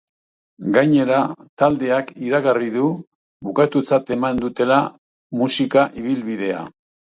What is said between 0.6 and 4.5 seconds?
Gainera, taldeak iragarri du bukatutzat eman